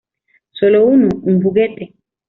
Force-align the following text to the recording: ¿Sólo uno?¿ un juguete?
¿Sólo 0.53 0.83
uno?¿ 0.87 1.09
un 1.21 1.43
juguete? 1.43 1.93